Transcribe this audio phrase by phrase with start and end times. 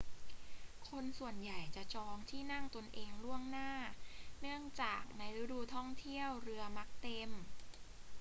[0.89, 3.69] คนส่วนใหญ่จะจองที่นั่งตนเองล่วงหน้า
[4.41, 7.29] เนื่องจากในช่วงฤดูท่องเที่ยวเรือมักเต็ม